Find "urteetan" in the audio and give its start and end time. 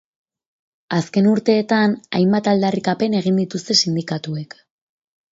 1.31-1.93